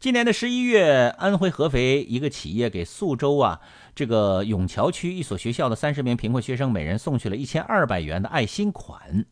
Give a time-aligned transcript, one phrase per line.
[0.00, 3.58] 今年的十一月，安徽合肥一个企业给宿州啊
[3.96, 9.26] 这个永桥区一所学校的三十名贫困学生每人送去了一千二百元的爱心款。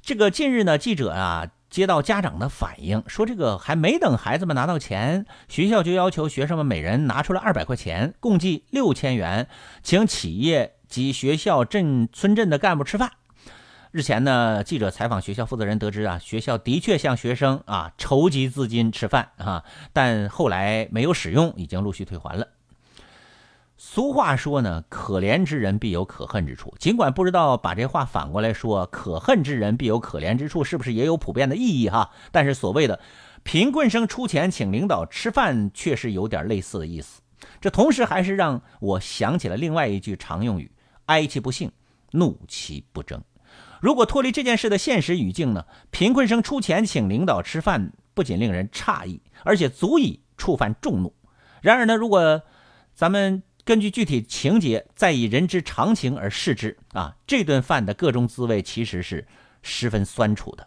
[0.00, 9.48] 这个近日呢，记者啊接到家长的反映，说这个还没等孩子们拿到钱，学校就要求学生们每人拿出了二百块钱，共计六千元，
[9.82, 13.10] 请企业及学校镇村镇的干部吃饭。
[13.96, 19.64] 日前呢，记者采访学校负责人得知啊，学校的确向学生啊筹集资金吃饭啊，
[19.94, 22.46] 但后来没有使用，已经陆续退还了。
[23.78, 26.74] 俗话说呢，可怜之人必有可恨之处。
[26.78, 32.10] 尽管不知道把这话反过来说，可恨之人必有可怜之处，是不是也有普遍的意义哈？
[32.30, 33.00] 但是所谓的
[33.44, 37.22] 贫困生出钱请领导吃饭，确实有点类似的意思。
[37.62, 40.70] 这同时还是让我想起了另外一句常用语：
[41.06, 41.72] 哀其不幸，
[42.10, 43.18] 怒其不争。
[43.86, 45.64] 如果脱离这件事的现实语境呢？
[45.92, 51.14] 贫困生出钱请领导吃饭，不仅令人诧异，而且足以触犯众怒。
[51.62, 52.42] 然而呢，如果
[52.96, 59.24] 咱们根据具体情节，再以人之常情而视之啊，这顿饭的各种滋味其实是
[59.62, 60.66] 十分酸楚的。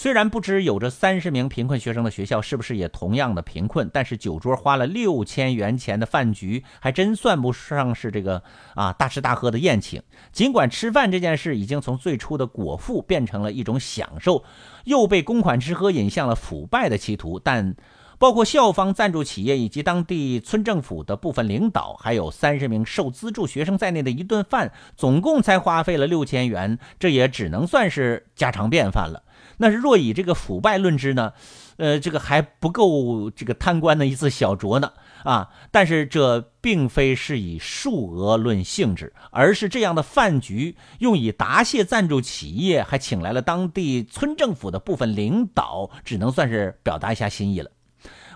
[0.00, 8.40] 虽然不知有着三十名贫困学生的学校是不是也同样的贫困，但是酒桌花了六千元钱的饭局，还真算不上是这个
[8.76, 10.00] 啊大吃大喝的宴请。
[10.30, 14.44] 尽管吃饭这件事已经从最初的果腹变成了一种享受，
[14.84, 17.74] 又被公款吃喝引向了腐败的歧途，但
[18.20, 29.24] 包括校方赞助企业以及当地村政府的部分领导，还有三十名受资助学生在内的一顿饭，总共才花费了六千元，这也只能算是家常便饭了。
[29.58, 31.32] 那是若以这个腐败论之呢，
[31.76, 34.92] 呃，这个还不够这个贪官的一次小酌呢
[35.24, 35.50] 啊！
[35.70, 47.70] 但是这并非是以数额论性质，而是这样的饭局用以答谢赞助企业，还请来了当地村政府的部分领导，只能算是表达一下心意了。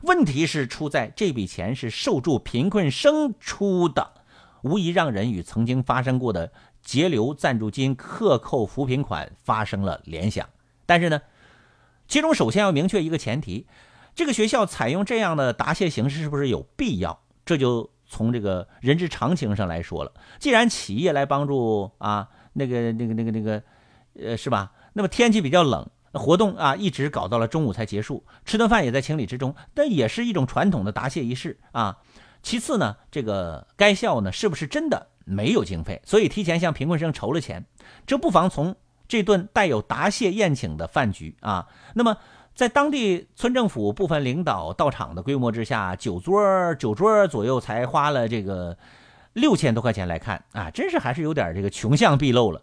[0.02, 4.12] 问题是出在这笔钱是受助贫困生出的，
[4.62, 6.50] 无疑让人与曾经发生过的
[6.82, 10.48] 截留赞助金、克扣扶贫款发生了联想。
[10.86, 11.22] 但是呢，
[12.08, 13.66] 其中首先要明确一个前提：
[14.14, 17.20] 这个学校采用这样的答谢形式是不是有必要？
[17.44, 20.12] 这就从这个人之常情上来说了。
[20.38, 23.62] 既然企业来帮助啊，那个、那个、那个、那个，
[24.20, 24.72] 呃，是吧？
[24.92, 31.98] 那么天气比较冷，活动啊一直搞到了中午才结束，吃顿饭也在情理之中，但也是一种传统的答谢仪式啊。
[32.42, 37.64] 其次呢，这个该校呢是不是真的没有经费，所以提前向贫困生筹了钱？
[38.06, 38.76] 这不妨从。
[39.12, 42.16] 这顿带有答谢宴请的饭局啊，那么
[42.54, 48.74] 在当地村政府部分领导到场的规模之下，酒桌酒桌左右才花了这个
[49.34, 52.62] 六千多块钱来看啊，真是还是有点这个穷相毕露了。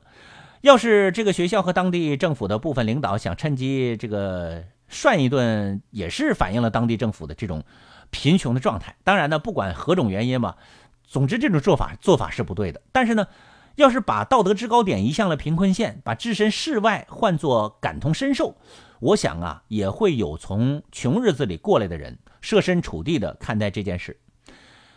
[0.62, 7.64] 要是这个学校和当地政府的部分领导想趁机这个涮一顿，也是反映了当地政府的这种
[8.10, 8.96] 贫穷的状态。
[9.04, 10.58] 当然呢，不管何种原因吧，
[11.06, 12.81] 总之这种做法做法是不对的。
[12.92, 13.28] 但是呢。
[13.80, 18.58] 要是把道德制高点移向了贫困县，把置身事外换作感同身受，
[19.00, 24.20] 我想啊，也会有从穷日子里过来的人设身处地的看待这件事。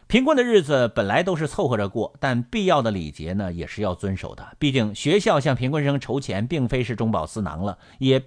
[0.08, 4.56] 贫困的日子本来都是凑合着过，但必要的礼节呢，也是要遵守的。
[4.58, 8.20] 毕竟学校向贫困生筹钱，并非是中饱私囊了，也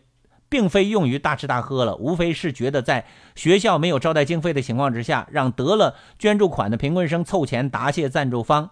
[0.47, 3.05] 并非用于大吃大喝了，无非是觉得在
[3.35, 8.69] 学校没有招待经费的情况之下，让得了捐助款的贫困生凑钱答谢赞助方，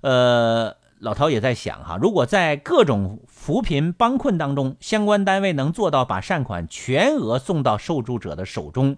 [0.00, 0.82] 呃。
[0.98, 8.96] 老陶也在想哈，如果在各种扶贫帮困当中，相关单位能做到把善款全额送到受助者的手中，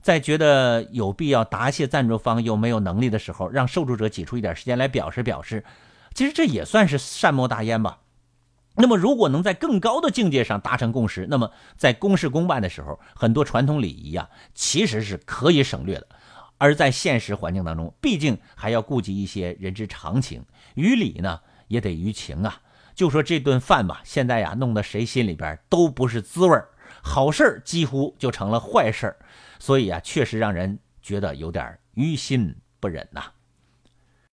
[0.00, 5.64] 在觉得有必要答谢赞助方又没有能力的时候，让受助者挤出一点时间来表示表示，
[6.14, 7.98] 其实这也算是善莫大焉吧。
[8.76, 16.08] 那么，如果能在更高的境界上达成共识，那么在公事公办的时候，很多传统礼仪啊，其实是可以省略的。
[16.58, 20.44] 而在现实环境当中，毕竟还要顾及一些人之常情。
[20.74, 22.60] 于理呢，也得于情啊。
[22.94, 26.68] 就说这顿饭吧，现在呀，弄得谁心里边都不是滋味儿，
[27.02, 29.16] 好事儿几乎就成了坏事儿，
[29.58, 33.24] 所以啊，确实让人觉得有点于心不忍呐。